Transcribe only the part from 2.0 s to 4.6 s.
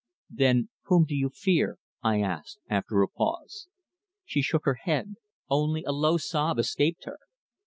I asked, after a pause. She